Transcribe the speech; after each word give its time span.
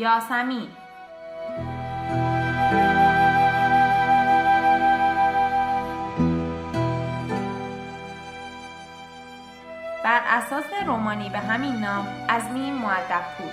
یاسمین. 0.00 0.68
بر 10.04 10.20
اساس 10.26 10.64
رومانی 10.86 11.28
به 11.28 11.38
همین 11.38 11.76
نام 11.76 12.08
ازمین 12.28 12.74
معدب 12.74 13.22
بود 13.38 13.52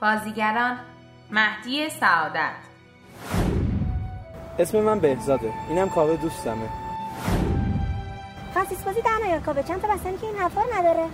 بازیگران 0.00 0.78
مهدی 1.30 1.90
سعادت. 1.90 2.71
اسم 4.58 4.80
من 4.80 5.00
بهزاده. 5.00 5.52
اینم 5.68 5.88
کاوه 5.88 6.16
دوستمه. 6.16 6.68
خصیص 8.54 8.82
بازی 8.84 9.02
در 9.02 9.26
نیار 9.26 9.40
کاوه. 9.40 9.62
چند 9.62 9.82
تا 9.82 9.88
بستنی 9.88 10.18
که 10.18 10.26
این 10.26 10.36
حرفا 10.36 10.60
رو 10.60 10.66
نداره؟ 10.78 11.04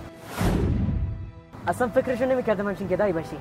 اصلا 1.67 1.87
فکرشو 1.87 2.25
نمی‌کردم 2.25 2.67
همچین 2.67 2.87
گدایی 2.87 3.13
باشی. 3.13 3.37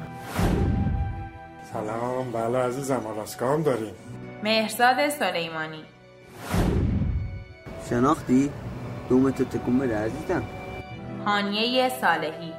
سلام. 1.73 2.33
بله 2.33 2.59
عزیزم 2.59 3.07
آلاسکام 3.07 3.63
داریم. 3.63 3.95
مهرزاد 4.43 5.09
سلیمانی. 5.09 5.85
شناختی؟ 7.91 8.51
دومتو 9.09 9.45
تکون 9.45 9.79
بده 9.79 9.99
عزیزم. 9.99 10.43
هانیه 11.27 11.89
صالحی. 11.89 12.53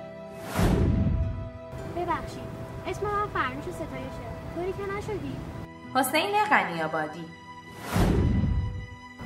ببخشید. 1.96 2.50
اسم 2.88 3.06
من 3.06 3.28
فرنوش 3.34 3.64
ستایشه. 3.64 4.26
طوری 4.56 4.74
که 4.74 4.98
نشدی. 4.98 5.36
حسین 5.96 6.44
غنیابادی 6.50 7.26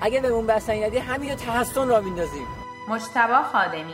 اگه 0.01 0.21
بهمون 0.21 0.47
بستنی 0.47 0.79
ندی 0.81 0.97
همین 0.97 1.29
رو 1.29 1.35
تحسن 1.35 1.87
را 1.87 2.01
میندازیم. 2.01 2.47
مجتبا 2.89 3.43
خادمی. 3.43 3.93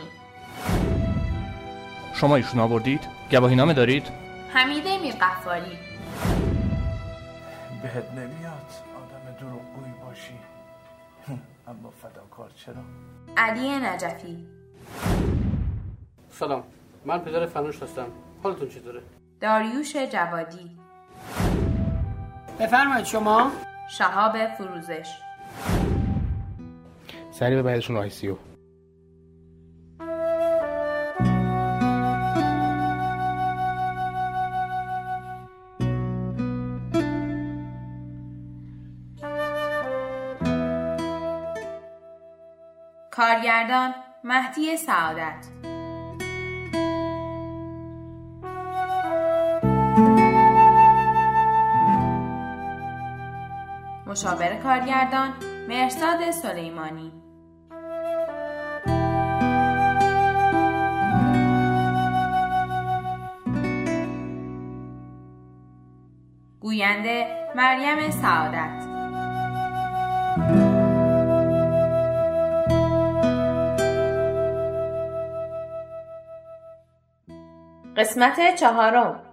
شما 2.14 2.36
ایشون 2.36 2.60
آوردید؟ 2.60 3.00
گواهی 3.30 3.56
نامه 3.56 3.72
دارید؟ 3.74 4.06
حمید 4.52 4.88
میرقفاری 4.88 5.78
بهت 7.82 8.10
نمیاد 8.10 8.70
آدم 8.96 9.36
دروغگویی 9.40 9.94
باشی. 10.04 10.34
اما 11.68 11.90
فداکار 12.02 12.50
چرا؟ 12.56 12.74
علی 13.36 13.78
نجفی. 13.78 14.46
سلام. 16.30 16.62
من 17.04 17.18
پدر 17.18 17.46
فنوش 17.46 17.82
هستم. 17.82 18.06
حالتون 18.42 18.68
چطوره؟ 18.68 19.00
داریوش 19.40 19.96
جوادی. 19.96 20.79
بفرمایید 22.60 23.06
شما. 23.06 23.52
شهاب 23.88 24.46
فروزش. 24.58 25.16
سریع 27.30 27.56
به 27.56 27.62
بعدشون 27.62 27.96
آی 27.96 28.10
سی 28.10 28.28
او 28.28 28.38
کارگردان 43.10 43.94
مهدی 44.24 44.76
سعادت. 44.76 45.49
مشاور 54.10 54.56
کارگردان 54.56 55.34
مرساد 55.68 56.30
سلیمانی. 56.30 57.12
گوینده 66.60 67.26
مریم 67.56 68.10
سعادت. 68.10 68.90
قسمت 77.96 78.54
چهارم. 78.54 79.29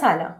سلام 0.00 0.34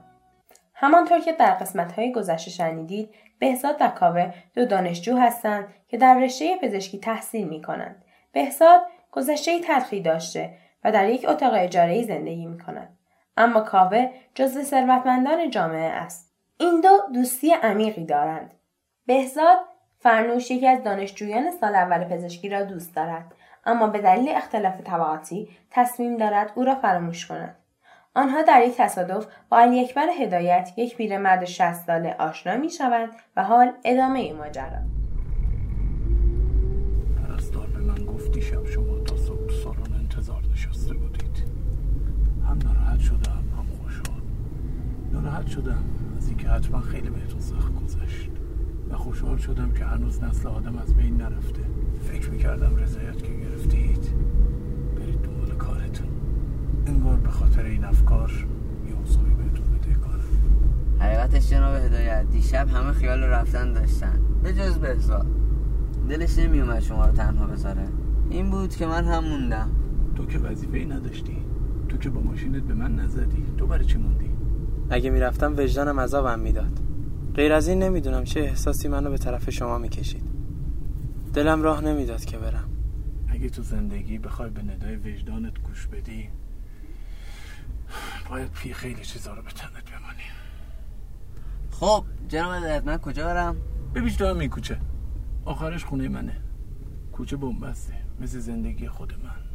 همانطور 0.75 1.21
که 1.21 1.33
در 1.33 1.55
قسمت 1.55 1.93
های 1.93 2.13
گذشته 2.13 2.51
شنیدید 2.51 3.15
بهزاد 3.39 3.77
و 3.81 3.89
کاوه 3.89 4.35
دو 4.55 4.65
دانشجو 4.65 5.17
هستند 5.17 5.69
که 5.89 5.97
در 5.97 6.19
رشته 6.19 6.59
پزشکی 6.63 6.99
تحصیل 6.99 7.49
می 7.49 7.63
کنند. 7.63 8.05
بهزاد 8.33 8.81
گذشته 9.13 9.61
تلخی 9.61 10.01
داشته 10.01 10.55
و 10.85 10.93
در 10.93 11.09
یک 11.09 11.29
اتاق 11.29 11.53
اجاره 11.57 12.03
زندگی 12.03 12.47
می 12.47 12.59
کند. 12.59 12.99
اما 13.37 13.61
کاوه 13.61 14.11
جزو 14.35 14.63
ثروتمندان 14.63 15.51
جامعه 15.51 15.91
است. 15.91 16.33
این 16.57 16.81
دو 16.81 16.99
دوستی 17.15 17.53
عمیقی 17.53 18.05
دارند. 18.05 18.55
بهزاد 19.07 19.59
فرنوش 19.99 20.51
یکی 20.51 20.69
از 20.69 20.83
دانشجویان 20.83 21.51
سال 21.51 21.75
اول 21.75 22.05
پزشکی 22.05 22.49
را 22.49 22.63
دوست 22.63 22.97
دارد 22.97 23.33
اما 23.67 23.87
به 23.87 23.99
دلیل 23.99 24.29
اختلاف 24.29 24.81
طبقاتی 24.81 25.49
تصمیم 25.71 26.17
دارد 26.17 26.53
او 26.55 26.65
را 26.65 26.75
فراموش 26.75 27.27
کند. 27.27 27.60
آنها 28.15 28.43
در 28.43 28.63
یک 28.67 28.75
تصادف 28.77 29.27
با 29.49 29.59
علی 29.59 29.81
اکبر 29.81 30.07
هدایت 30.21 30.73
یک 30.77 30.97
پیرمرد 30.97 31.45
60 31.45 31.73
ساله 31.73 32.17
آشنا 32.19 32.57
می 32.57 32.71
شوند 32.71 33.09
و 33.37 33.45
حال 33.45 33.73
ادامه 33.85 34.33
ماجرا. 34.33 34.79
پرستار 37.17 37.67
من 37.67 38.67
شما 38.67 38.99
تا 38.99 39.17
صبح 39.17 39.95
انتظار 39.99 40.43
نشسته 40.53 40.95
بودید. 40.95 41.45
ناراحت 42.65 43.01
شدم 43.01 43.45
هم 43.59 43.67
خوشحال. 43.83 44.21
ناراحت 45.13 45.47
شدم 45.47 45.85
از 46.17 46.29
اینکه 46.29 46.49
حتما 46.49 46.81
خیلی 46.81 47.11
بهتون 47.11 47.41
سخت 47.41 47.75
گذشت. 47.75 48.31
و 48.91 48.97
خوشحال 48.97 49.37
شدم 49.37 49.73
که 49.73 49.85
هنوز 49.85 50.23
نسل 50.23 50.49
آدم 50.49 50.79
از 50.79 50.95
بین 50.95 51.17
نرفته. 51.17 51.63
فکر 52.01 52.31
می‌کردم 52.31 52.77
رضایت 52.77 53.23
که 53.23 53.33
گرفتید 53.33 54.11
برید 54.97 55.23
دنبال 55.23 55.57
کارتون 55.57 56.21
انگار 56.87 57.17
به 57.17 57.29
خاطر 57.29 57.65
این 57.81 57.89
افکار 57.89 58.47
یه 58.89 58.95
حسابی 58.97 59.35
بهتون 59.35 59.67
بدهکارم 59.67 60.21
حقیقتش 60.99 61.51
جناب 61.51 61.75
هدایت 61.75 62.31
دیشب 62.31 62.69
همه 62.69 62.93
خیال 62.93 63.23
رفتن 63.23 63.73
داشتن. 63.73 64.21
به 64.43 64.53
جز 64.53 64.79
بهزاد. 64.79 65.27
دلش 66.09 66.39
نمیومد 66.39 66.81
شما 66.81 67.07
رو 67.07 67.13
تنها 67.13 67.47
بذاره. 67.47 67.89
این 68.31 68.51
بود 68.51 68.77
که 68.77 68.87
من 68.87 69.05
هم 69.05 69.25
موندم. 69.25 69.71
تو 70.17 70.27
که 70.27 70.39
وظیفه 70.39 70.79
ای 70.79 70.85
نداشتی. 70.85 71.37
تو 71.89 71.97
که 71.97 72.11
با 72.11 72.21
ماشینت 72.21 72.63
به 72.63 72.75
من 72.75 72.97
نزدی. 72.97 73.45
تو 73.59 73.67
برای 73.67 73.85
چی 73.85 73.99
موندی؟ 73.99 74.31
اگه 74.91 75.11
می‌رفتم 75.11 75.55
وجدانم 75.57 76.01
عذابم 76.01 76.41
می‌داد. 76.41 76.81
غیر 77.35 77.53
از 77.53 77.69
این 77.69 77.83
نمی‌دونم 77.83 78.25
چه 78.25 78.41
احساسی 78.41 78.89
منو 78.89 79.11
به 79.11 79.19
طرف 79.19 79.51
شما 79.51 79.79
می‌کشید. 79.79 80.25
دلم 81.35 81.63
راه 81.63 81.85
نمی‌داد 81.85 82.25
که 82.25 82.39
برم. 82.39 82.69
اگه 83.29 83.49
تو 83.49 83.63
زندگی 83.63 84.19
بخوای 84.19 84.51
به 84.51 84.63
ندای 84.63 84.97
وجدانت 84.97 85.63
گوش 85.63 85.87
بدی 85.87 86.29
باید 88.31 88.51
پی 88.53 88.73
خیلی 88.75 89.05
چیزا 89.05 89.35
رو 89.35 89.43
به 89.43 89.51
تنت 89.51 89.91
بمانی 89.91 90.23
خب 91.71 92.05
جناب 92.29 92.55
هدایت 92.55 92.85
من 92.85 92.97
کجا 92.99 93.25
برم؟ 93.25 93.57
ببیش 93.95 94.17
تو 94.17 94.27
همین 94.27 94.51
کوچه 94.51 94.81
آخرش 95.45 95.85
خونه 95.85 96.09
منه. 96.09 96.37
کوچه 97.13 97.37
بنبسته. 97.37 97.95
مثل 98.21 98.39
زندگی 98.39 98.89
خود 98.89 99.13
من. 99.25 99.50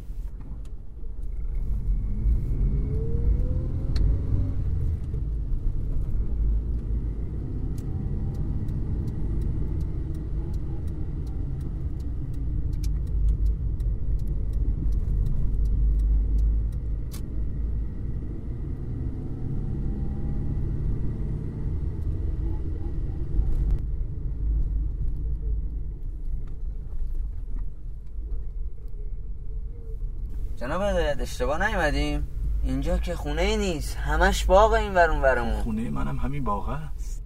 جناب 30.60 30.82
هدایت 30.82 31.20
اشتباه 31.20 31.68
نیومدیم؟ 31.68 32.28
اینجا 32.64 32.98
که 32.98 33.14
خونه 33.14 33.42
ای 33.42 33.56
نیست 33.56 33.96
همش 33.96 34.44
باغ 34.44 34.72
این 34.72 34.94
ورون 34.94 35.22
ورمون 35.22 35.62
خونه 35.62 35.90
منم 35.90 36.16
همین 36.16 36.44
باغ 36.44 36.68
است. 36.68 37.22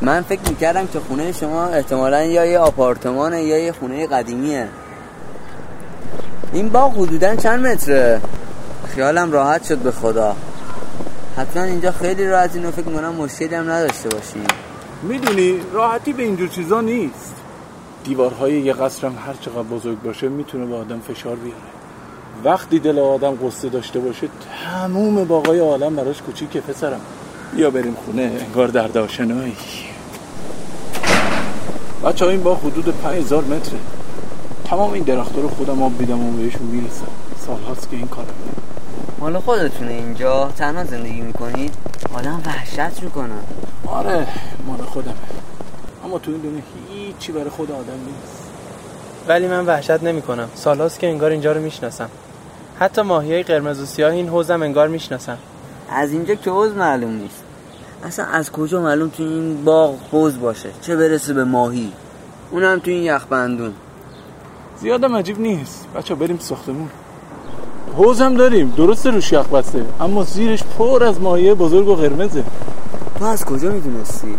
من 0.00 0.22
فکر 0.22 0.40
می‌کردم 0.48 0.86
که 0.86 1.00
خونه 1.00 1.32
شما 1.32 1.66
احتمالا 1.66 2.22
یا 2.22 2.44
یه 2.44 2.58
آپارتمانه 2.58 3.42
یا 3.42 3.58
یه 3.58 3.72
خونه 3.72 4.06
قدیمیه. 4.06 4.68
این 6.52 6.68
باغ 6.68 6.98
حدودا 6.98 7.36
چند 7.36 7.66
متره؟ 7.66 8.20
خیالم 8.86 9.32
راحت 9.32 9.64
شد 9.64 9.78
به 9.78 9.90
خدا. 9.90 10.36
حتما 11.36 11.62
اینجا 11.62 11.92
خیلی 11.92 12.28
راحت 12.28 12.56
اینو 12.56 12.70
فکر 12.70 12.88
می‌کنم 12.88 13.14
مشکلی 13.14 13.54
هم 13.54 13.70
نداشته 13.70 14.08
باشیم. 14.08 14.44
می‌دونی 15.02 15.60
راحتی 15.72 16.12
به 16.12 16.22
اینجور 16.22 16.48
چیزا 16.48 16.80
نیست. 16.80 17.34
دیوارهای 18.04 18.60
یه 18.60 18.72
قصرم 18.72 19.18
هر 19.26 19.34
چقدر 19.40 19.62
بزرگ 19.62 20.02
باشه 20.02 20.28
می‌تونه 20.28 20.66
به 20.66 20.74
آدم 20.74 21.00
فشار 21.00 21.36
بیاره. 21.36 21.58
وقتی 22.44 22.78
دل 22.78 22.98
آدم 22.98 23.34
قصه 23.34 23.68
داشته 23.68 24.00
باشه 24.00 24.28
تموم 24.64 25.24
باقای 25.24 25.58
عالم 25.58 25.96
براش 25.96 26.22
کوچیکه 26.22 26.60
پسرم. 26.60 27.00
بیا 27.56 27.70
بریم 27.70 27.96
خونه 28.04 28.32
انگار 28.40 28.68
در 28.68 28.86
داشنایی 28.86 29.56
بچه 32.04 32.24
ها 32.24 32.30
این 32.30 32.42
با 32.42 32.54
حدود 32.54 32.94
5000 33.02 33.44
متره. 33.44 33.78
تمام 34.64 34.92
این 34.92 35.02
درختها 35.02 35.40
رو 35.40 35.48
خودم 35.48 35.82
آب 35.82 35.98
بیدم 35.98 36.20
و 36.28 36.30
بهشون 36.30 36.66
می‌رسم. 36.66 37.06
سال 37.46 37.60
هاست 37.68 37.90
که 37.90 37.96
این 37.96 38.06
کارم 38.06 38.28
مال 39.20 39.38
خودتونه 39.38 39.90
اینجا. 39.90 40.52
تنها 40.56 40.84
زندگی 40.84 41.20
می‌کنید 41.20 41.74
آدم 42.14 42.42
وحشت 42.46 43.02
می‌کنه. 43.02 43.34
آره 43.86 44.26
مال 44.66 44.78
خودمه. 44.78 45.14
اما 46.14 46.22
تو 46.22 46.30
این 46.30 46.40
دنیا 46.40 46.62
هیچی 46.88 47.32
برای 47.32 47.50
خود 47.50 47.70
آدم 47.70 47.92
نیست. 48.06 48.48
ولی 49.28 49.48
من 49.48 49.66
وحشت 49.66 50.02
نمی 50.02 50.22
کنم 50.22 50.48
سالهاست 50.54 50.98
که 50.98 51.08
انگار 51.08 51.30
اینجا 51.30 51.52
رو 51.52 51.60
می‌شناسم. 51.60 52.08
حتی 52.78 53.02
ماهی 53.02 53.32
های 53.32 53.42
قرمز 53.42 53.80
و 53.80 53.86
سیاه 53.86 54.12
این 54.12 54.28
حوزم 54.28 54.62
انگار 54.62 54.88
می‌شناسم. 54.88 55.38
از 55.90 56.12
اینجا 56.12 56.34
که 56.34 56.50
حوز 56.50 56.72
معلوم 56.72 57.12
نیست. 57.12 57.42
اصلا 58.04 58.24
از 58.24 58.52
کجا 58.52 58.80
معلوم 58.80 59.08
تو 59.08 59.22
این 59.22 59.64
باغ 59.64 59.94
حوز 60.12 60.40
باشه؟ 60.40 60.68
چه 60.80 60.96
برسه 60.96 61.34
به 61.34 61.44
ماهی؟ 61.44 61.92
اونم 62.50 62.78
تو 62.78 62.90
این 62.90 63.02
یخبندون 63.02 63.72
زیادم 64.80 65.16
عجیب 65.16 65.40
نیست. 65.40 65.86
بچه 65.96 66.14
بریم 66.14 66.38
ساختمون. 66.38 66.88
حوز 67.96 68.20
هم 68.20 68.34
داریم. 68.34 68.74
درسته 68.76 69.10
روش 69.10 69.32
یخ 69.32 69.46
بسته. 69.46 69.84
اما 70.00 70.24
زیرش 70.24 70.62
پر 70.78 71.04
از 71.04 71.20
ماهی 71.20 71.54
بزرگ 71.54 71.88
و 71.88 71.94
قرمزه. 71.94 72.44
تو 73.18 73.24
از 73.24 73.44
کجا 73.44 73.70
می‌دونستی؟ 73.70 74.36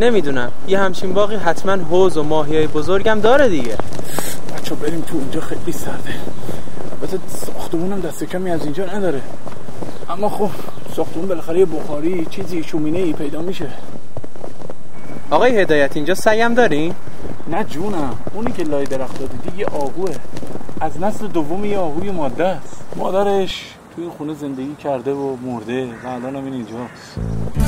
نمی‌دونم. 0.00 0.50
یه 0.68 0.78
همچین 0.78 1.12
باقی 1.12 1.36
حتما 1.36 1.72
حوز 1.72 2.16
و 2.16 2.22
ماهی 2.22 2.56
های 2.56 2.66
بزرگم 2.66 3.20
داره 3.20 3.48
دیگه. 3.48 3.76
بچه 4.56 4.74
بریم 4.74 5.00
تو 5.00 5.18
اینجا 5.18 5.40
خیلی 5.40 5.72
سرده. 5.72 6.14
البته 6.92 7.18
ساختمون 7.28 7.92
هم 7.92 8.00
دست 8.00 8.24
کمی 8.24 8.50
از 8.50 8.64
اینجا 8.64 8.86
نداره. 8.86 9.20
اما 10.10 10.28
خب 10.28 10.50
ساختمون 10.96 11.28
بالاخره 11.28 11.58
یه 11.58 11.66
بخاری 11.66 12.26
چیزی 12.30 12.62
شومینه 12.62 12.98
ای 12.98 13.12
پیدا 13.12 13.42
میشه. 13.42 13.68
آقای 15.30 15.60
هدایت 15.60 15.96
اینجا 15.96 16.14
سیم 16.14 16.54
دارین؟ 16.54 16.94
نه 17.50 17.64
جونم 17.64 18.16
اونی 18.34 18.52
که 18.52 18.62
لای 18.62 18.84
درخت 18.84 19.18
دیدی 19.18 19.58
یه 19.58 19.66
آهوه. 19.66 20.14
از 20.80 21.00
نسل 21.00 21.26
دوم 21.26 21.64
یه 21.64 21.78
آهوی 21.78 22.10
ماده 22.10 22.46
است. 22.46 22.84
مادرش 22.96 23.74
توی 23.96 24.08
خونه 24.18 24.34
زندگی 24.34 24.74
کرده 24.74 25.12
و 25.12 25.36
مرده 25.36 25.86
و 26.04 26.08
الان 26.08 26.36
هم 26.36 26.44
این 26.44 26.54
اینجاست. 26.54 27.61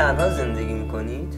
تنها 0.00 0.28
زندگی 0.28 0.74
می‌کنید؟ 0.74 1.34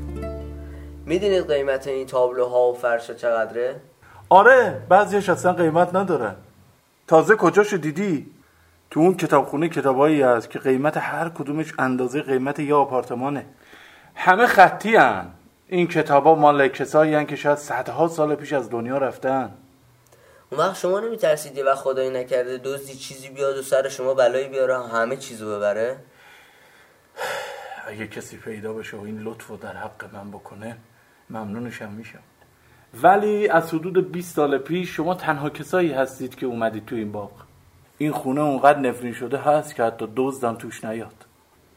می‌دونید 1.07 1.53
قیمت 1.53 1.87
این 1.87 2.07
تابلوها 2.07 2.71
و 2.71 2.75
فرشا 2.75 3.15
چقدره؟ 3.15 3.81
آره 4.29 4.83
بعضیش 4.89 5.29
اصلا 5.29 5.53
قیمت 5.53 5.95
ندارن 5.95 6.35
تازه 7.07 7.37
کجاشو 7.37 7.77
دیدی 7.77 8.27
تو 8.91 9.01
اون 9.01 9.17
کتابخونه 9.17 9.69
کتابایی 9.69 10.23
هست 10.23 10.51
که 10.51 10.59
قیمت 10.59 10.97
هر 10.97 11.29
کدومش 11.29 11.73
اندازه 11.79 12.23
قیمت 12.23 12.59
یه 12.59 12.75
آپارتمانه 12.75 13.47
همه 14.15 14.47
خطی 14.47 14.97
هن. 14.97 15.27
این 15.69 15.89
کتابا 15.89 16.35
مال 16.35 16.69
کسایی 16.69 17.15
هن 17.15 17.27
که 17.27 17.37
شاید 17.37 17.59
صدها 17.59 18.09
سال 18.09 18.35
پیش 18.35 18.53
از 18.53 18.71
دنیا 18.71 18.99
رفتن 18.99 19.53
اون 20.51 20.61
وقت 20.61 20.77
شما 20.77 21.01
نمیترسید 21.01 21.57
یه 21.57 21.65
وقت 21.65 21.79
خدایی 21.79 22.11
نکرده 22.11 22.59
دزدی 22.59 22.95
چیزی 22.95 23.29
بیاد 23.29 23.59
و 23.59 23.63
سر 23.63 23.89
شما 23.89 24.15
بلایی 24.15 24.49
بیاره 24.49 24.79
و 24.79 24.83
همه 24.83 25.17
چیزو 25.17 25.57
ببره؟ 25.57 25.97
اگه 27.87 28.07
کسی 28.07 28.37
پیدا 28.37 28.73
بشه 28.73 28.97
و 28.97 29.01
این 29.01 29.19
لطف 29.19 29.47
رو 29.47 29.57
در 29.57 29.77
حق 29.77 30.15
من 30.15 30.31
بکنه 30.31 30.77
ممنونشم 31.31 31.93
میشم. 31.93 32.23
ولی 33.03 33.49
از 33.49 33.75
حدود 33.75 34.13
20 34.13 34.37
سال 34.37 34.59
پیش 34.59 34.97
شما 34.97 35.15
تنها 35.15 35.51
کسایی 35.51 35.93
هستید 35.93 36.35
که 36.35 36.47
اومدید 36.47 36.87
تو 36.87 36.97
این 36.97 37.13
باغ. 37.13 37.33
این 37.99 38.13
خونه 38.13 38.41
اونقدر 38.41 38.79
نفرین 38.79 39.13
شده 39.13 39.39
هست 39.39 39.75
که 39.75 39.83
حتی 39.83 40.09
دزدم 40.17 40.55
توش 40.55 40.85
نیاد. 40.85 41.25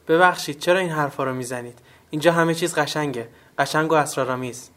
ببخشید 0.08 0.60
چرا 0.60 0.80
این 0.80 0.90
حرفا 0.90 1.24
رو 1.24 1.34
می‌زنید؟ 1.34 1.80
اینجا 2.10 2.32
همه 2.32 2.54
چیز 2.54 2.76
قشنگه. 2.76 3.28
قشنگ 3.58 3.92
و 3.92 3.96
اسرارآمیز. 3.96 4.72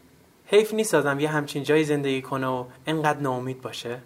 حیف 0.45 0.73
نیست 0.73 0.95
آدم 0.95 1.19
یه 1.19 1.29
همچین 1.29 1.63
جایی 1.63 1.83
زندگی 1.83 2.21
کنه 2.21 2.47
و 2.47 2.65
انقدر 2.85 3.19
ناامید 3.19 3.61
باشه؟ 3.61 3.99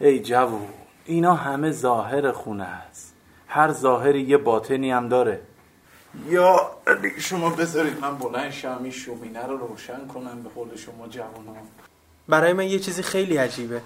ای 0.00 0.20
جوون 0.20 0.66
اینا 1.04 1.34
همه 1.34 1.70
ظاهر 1.70 2.32
خونه 2.32 2.64
است 2.64 3.14
هر 3.48 3.72
ظاهری 3.72 4.22
یه 4.22 4.36
باطنی 4.36 4.90
هم 4.90 5.08
داره. 5.08 5.40
یا 6.28 6.70
شما 7.18 7.50
بذارید 7.50 8.00
من 8.00 8.18
بلند 8.18 8.50
شم 8.50 8.80
این 8.82 8.92
شومینه 8.92 9.46
رو 9.46 9.56
روشن 9.56 10.06
کنم 10.06 10.42
به 10.42 10.48
قول 10.48 10.76
شما 10.76 11.08
جوونا 11.08 11.54
برای 12.28 12.52
من 12.52 12.68
یه 12.68 12.78
چیزی 12.78 13.02
خیلی 13.02 13.36
عجیبه. 13.36 13.82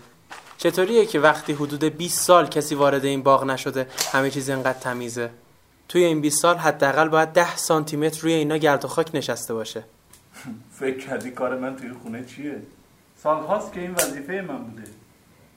چطوریه 0.59 1.07
که 1.07 1.21
وقتی 1.21 1.53
حدود 1.53 1.85
20 1.85 2.21
سال 2.21 2.47
کسی 2.47 2.75
وارد 2.75 3.05
این 3.05 3.23
باغ 3.23 3.45
نشده 3.45 3.87
همه 4.13 4.31
چیز 4.31 4.51
انقدر 4.51 4.79
تمیزه؟ 4.79 5.31
توی 5.89 6.05
این 6.05 6.21
20 6.21 6.43
سال 6.43 6.57
حداقل 6.57 7.09
باید 7.09 7.33
10 7.33 7.57
سانتی 7.57 7.97
متر 7.97 8.21
روی 8.23 8.33
اینا 8.33 8.57
گرد 8.57 8.85
و 8.85 8.89
خاک 8.89 9.11
نشسته 9.15 9.55
باشه. 9.55 9.85
فکر 10.73 11.06
کردی 11.06 11.31
کار 11.31 11.58
من 11.58 11.77
توی 11.77 11.93
خونه 12.03 12.25
چیه؟ 12.25 12.63
سال 13.23 13.44
هاست 13.44 13.73
که 13.73 13.81
این 13.81 13.94
وظیفه 13.94 14.44
من 14.49 14.65
بوده. 14.65 14.82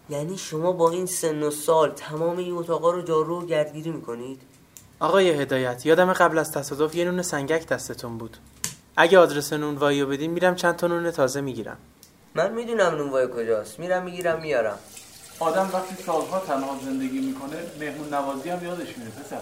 یعنی 0.09 0.37
شما 0.37 0.71
با 0.71 0.91
این 0.91 1.05
سن 1.05 1.43
و 1.43 1.51
سال 1.51 1.91
تمام 1.91 2.37
این 2.37 2.53
اتاقا 2.53 2.91
رو 2.91 3.01
جارو 3.01 3.41
و 3.41 3.45
گردگیری 3.45 3.91
می‌کنید؟ 3.91 4.41
آقای 5.01 5.29
هدایت 5.29 5.85
یادم 5.85 6.13
قبل 6.13 6.37
از 6.37 6.51
تصادف 6.51 6.95
یه 6.95 7.05
نون 7.05 7.21
سنگک 7.21 7.67
دستتون 7.67 8.17
بود. 8.17 8.37
اگه 8.97 9.19
آدرس 9.19 9.53
نونوایی 9.53 10.01
رو 10.01 10.07
بدین 10.07 10.31
میرم 10.31 10.55
چند 10.55 10.75
تا 10.75 10.87
نون 10.87 11.11
تازه 11.11 11.41
می‌گیرم. 11.41 11.77
من 12.35 12.53
می‌دونم 12.53 12.95
نونوای 12.95 13.27
کجاست. 13.27 13.79
میرم 13.79 14.03
می‌گیرم 14.03 14.41
میارم. 14.41 14.79
آدم 15.39 15.69
وقتی 15.73 16.03
سالها 16.03 16.39
تنها 16.39 16.79
زندگی 16.85 17.19
می‌کنه 17.19 17.57
مهمون 17.79 18.13
نوازی 18.13 18.49
هم 18.49 18.65
یادش 18.65 18.97
میره 18.97 19.11
پسر. 19.11 19.39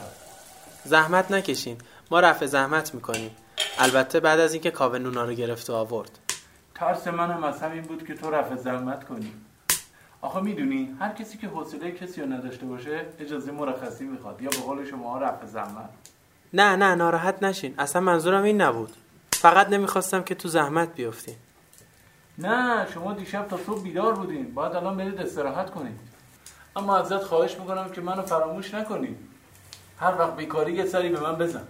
زحمت 0.85 1.31
نکشین. 1.31 1.77
ما 2.11 2.19
رفع 2.19 2.45
زحمت 2.45 2.93
می‌کنیم. 2.93 3.31
البته 3.79 4.19
بعد 4.19 4.39
از 4.39 4.53
اینکه 4.53 4.71
کاوه 4.71 4.99
نونا 4.99 5.25
رو 5.25 5.33
گرفت 5.33 5.69
و 5.69 5.73
آورد. 5.73 6.19
ترس 6.75 7.07
من 7.07 7.31
هم 7.31 7.43
از 7.43 7.61
همین 7.61 7.81
بود 7.81 8.07
که 8.07 8.15
تو 8.15 8.31
رفع 8.31 8.55
زحمت 8.55 9.03
کنی. 9.03 9.33
آخه 10.21 10.41
می‌دونی 10.41 10.97
هر 10.99 11.09
کسی 11.09 11.37
که 11.37 11.47
حوصله 11.47 11.91
کسی 11.91 12.21
رو 12.21 12.27
نداشته 12.27 12.65
باشه 12.65 13.05
اجازه 13.19 13.51
مرخصی 13.51 14.05
می‌خواد. 14.05 14.41
یا 14.41 14.49
به 14.49 14.57
قول 14.57 14.85
شما 14.85 15.17
رفع 15.17 15.45
زحمت. 15.45 15.89
نه 16.53 16.75
نه 16.75 16.95
ناراحت 16.95 17.43
نشین. 17.43 17.73
اصلا 17.77 18.01
منظورم 18.01 18.43
این 18.43 18.61
نبود. 18.61 18.93
فقط 19.31 19.69
نمی‌خواستم 19.69 20.23
که 20.23 20.35
تو 20.35 20.49
زحمت 20.49 20.95
بیفتین 20.95 21.35
نه 22.37 22.87
شما 22.93 23.13
دیشب 23.13 23.47
تا 23.47 23.57
صبح 23.57 23.83
بیدار 23.83 24.13
بودین. 24.13 24.53
باید 24.53 24.75
الان 24.75 24.97
برید 24.97 25.19
استراحت 25.21 25.69
کنید. 25.69 25.99
اما 26.75 26.97
ازت 26.97 27.23
خواهش 27.23 27.59
می‌کنم 27.59 27.89
که 27.89 28.01
منو 28.01 28.21
فراموش 28.21 28.73
نکنی. 28.73 29.15
هر 29.99 30.15
وقت 30.19 30.35
بیکاری 30.35 30.73
یه 30.73 30.85
سری 30.85 31.09
به 31.09 31.19
من 31.19 31.35
بزن. 31.35 31.67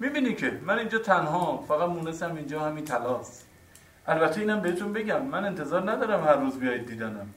می‌بینی 0.00 0.34
که 0.34 0.60
من 0.66 0.78
اینجا 0.78 0.98
تنها 0.98 1.64
فقط 1.68 1.88
مونسم 1.88 2.36
اینجا 2.36 2.60
همین 2.60 2.84
تلاست 2.84 3.46
البته 4.06 4.40
اینم 4.40 4.60
بهتون 4.60 4.92
بگم 4.92 5.22
من 5.22 5.44
انتظار 5.44 5.90
ندارم 5.90 6.24
هر 6.24 6.36
روز 6.36 6.58
بیایید 6.58 6.86
دیدنم. 6.86 7.28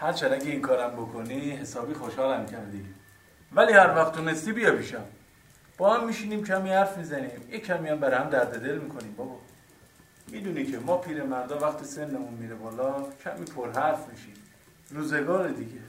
هرچند 0.00 0.32
اگه 0.32 0.50
این 0.50 0.60
کارم 0.60 0.90
بکنی 0.90 1.50
حسابی 1.50 1.94
خوشحالم 1.94 2.46
کردی 2.46 2.84
ولی 3.52 3.72
هر 3.72 3.96
وقت 3.96 4.12
تونستی 4.12 4.52
بیا 4.52 4.76
پیشم. 4.76 5.04
با 5.78 5.94
هم 5.94 6.06
میشینیم 6.06 6.44
کمی 6.44 6.70
حرف 6.70 6.98
می‌زنیم. 6.98 7.30
یه 7.52 7.58
کمی 7.58 7.88
هم 7.88 8.00
برای 8.00 8.18
هم 8.18 8.30
درد 8.30 8.62
دل 8.62 8.78
می‌کنیم 8.78 9.14
بابا. 9.16 9.36
می‌دونی 10.28 10.66
که 10.66 10.78
ما 10.78 10.96
پیر 10.96 11.22
مردا 11.22 11.58
وقتی 11.58 11.84
سنمون 11.84 12.34
میره 12.34 12.54
بالا 12.54 12.94
کمی 13.24 13.44
پر 13.56 13.70
حرف 13.72 13.98
میشیم. 14.12 14.34
روزگار 14.90 15.48
دیگه. 15.48 15.80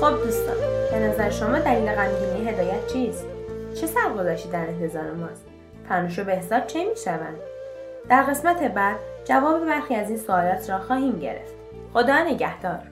خب 0.00 0.24
دوستان 0.24 0.56
به 0.90 0.98
نظر 0.98 1.30
شما 1.30 1.58
دلیل 1.58 1.92
غمگینی 1.92 2.48
هدایت 2.48 2.86
چیست؟ 2.92 3.37
چه 3.80 3.86
سرگذشتی 3.86 4.48
در 4.48 4.66
انتظار 4.66 5.12
ماست؟ 5.12 5.46
فرنوش 5.88 6.18
و 6.18 6.24
بهزاد 6.24 6.66
چه 6.66 6.84
می‌شوند؟ 6.84 7.38
در 8.08 8.22
قسمت 8.22 8.62
بعد 8.62 8.96
جواب 9.24 9.66
برخی 9.66 9.94
از 9.94 10.08
این 10.10 10.18
سوالات 10.18 10.70
را 10.70 10.78
خواهیم 10.78 11.18
گرفت. 11.18 11.54
خدا 11.92 12.24
نگهدار. 12.24 12.82